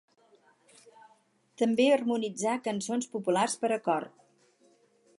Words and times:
També 1.63 1.87
harmonitzà 1.97 2.57
cançons 2.69 3.13
populars 3.15 3.57
per 3.65 3.75
a 3.77 3.81
cor. 3.91 4.13